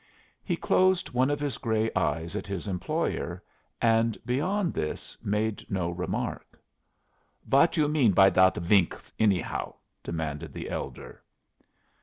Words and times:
He 0.43 0.55
closed 0.57 1.11
one 1.11 1.29
of 1.29 1.39
his 1.39 1.59
gray 1.59 1.91
eyes 1.95 2.35
at 2.35 2.47
his 2.47 2.67
employer, 2.67 3.43
and 3.79 4.17
beyond 4.25 4.73
this 4.73 5.15
made 5.21 5.63
no 5.69 5.91
remark. 5.91 6.59
"Vat 7.45 7.77
you 7.77 7.87
mean 7.87 8.11
by 8.11 8.31
dat 8.31 8.55
vink, 8.55 9.11
anyhow?" 9.19 9.75
demanded 10.01 10.53
the 10.53 10.71
elder. 10.71 11.21